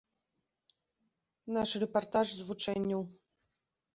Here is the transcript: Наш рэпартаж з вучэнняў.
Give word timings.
Наш 1.57 1.71
рэпартаж 1.83 2.27
з 2.37 2.41
вучэнняў. 2.47 3.01